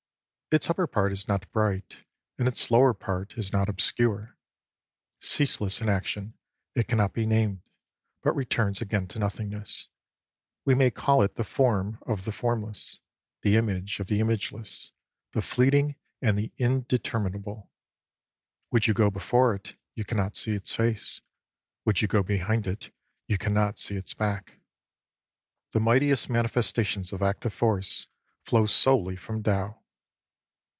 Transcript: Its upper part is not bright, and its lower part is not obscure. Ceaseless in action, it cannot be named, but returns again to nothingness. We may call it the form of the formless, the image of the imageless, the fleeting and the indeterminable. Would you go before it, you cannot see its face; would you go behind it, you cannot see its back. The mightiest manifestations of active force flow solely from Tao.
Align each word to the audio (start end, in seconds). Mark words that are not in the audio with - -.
Its 0.53 0.69
upper 0.69 0.85
part 0.85 1.13
is 1.13 1.29
not 1.29 1.49
bright, 1.53 2.03
and 2.37 2.45
its 2.45 2.69
lower 2.69 2.93
part 2.93 3.37
is 3.37 3.53
not 3.53 3.69
obscure. 3.69 4.35
Ceaseless 5.21 5.79
in 5.79 5.87
action, 5.87 6.33
it 6.75 6.89
cannot 6.89 7.13
be 7.13 7.25
named, 7.25 7.61
but 8.21 8.35
returns 8.35 8.81
again 8.81 9.07
to 9.07 9.17
nothingness. 9.17 9.87
We 10.65 10.75
may 10.75 10.91
call 10.91 11.21
it 11.23 11.35
the 11.35 11.45
form 11.45 11.99
of 12.01 12.25
the 12.25 12.33
formless, 12.33 12.99
the 13.43 13.55
image 13.55 14.01
of 14.01 14.07
the 14.07 14.19
imageless, 14.19 14.91
the 15.31 15.41
fleeting 15.41 15.95
and 16.21 16.37
the 16.37 16.51
indeterminable. 16.57 17.71
Would 18.71 18.87
you 18.87 18.93
go 18.93 19.09
before 19.09 19.55
it, 19.55 19.77
you 19.95 20.03
cannot 20.03 20.35
see 20.35 20.51
its 20.51 20.75
face; 20.75 21.21
would 21.85 22.01
you 22.01 22.09
go 22.09 22.23
behind 22.23 22.67
it, 22.67 22.93
you 23.25 23.37
cannot 23.37 23.79
see 23.79 23.95
its 23.95 24.13
back. 24.13 24.59
The 25.71 25.79
mightiest 25.79 26.29
manifestations 26.29 27.13
of 27.13 27.21
active 27.21 27.53
force 27.53 28.09
flow 28.43 28.65
solely 28.65 29.15
from 29.15 29.41
Tao. 29.41 29.77